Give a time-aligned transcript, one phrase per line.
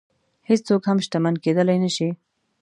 [0.49, 2.09] هېڅوک هم شتمن کېدلی نه شي.